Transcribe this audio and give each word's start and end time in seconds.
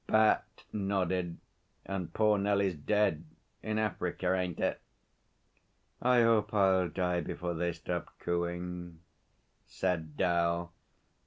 Bat 0.07 0.63
nodded. 0.73 1.37
'And 1.85 2.11
poor 2.11 2.39
Nellie's 2.39 2.73
dead 2.75 3.23
in 3.61 3.77
Africa, 3.77 4.33
ain't 4.33 4.59
it?' 4.59 4.81
'I 6.01 6.21
hope 6.23 6.55
I'll 6.55 6.89
die 6.89 7.21
before 7.21 7.53
they 7.53 7.71
stop 7.71 8.11
cooing,' 8.17 8.99
said 9.67 10.17
'Dal. 10.17 10.73